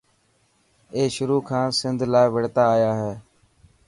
[0.95, 3.13] اي شروع کان سنڌ لاءِ وڙهتا آيا هي.